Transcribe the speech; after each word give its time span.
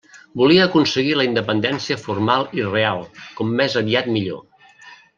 Volia 0.41 0.63
aconseguir 0.69 1.11
la 1.19 1.25
Independència 1.27 1.99
formal 2.05 2.47
i 2.63 2.67
real, 2.71 3.05
com 3.41 3.55
més 3.63 3.81
aviat 3.85 4.13
millor. 4.19 4.45